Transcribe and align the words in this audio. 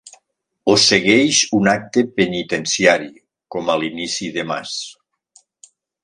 Ho 0.71 0.75
segueix 0.83 1.41
un 1.57 1.67
acte 1.73 2.03
penitenciari, 2.19 3.09
com 3.57 3.69
a 3.73 3.75
l'inici 3.83 4.31
de 4.39 4.47
Mass. 4.53 4.73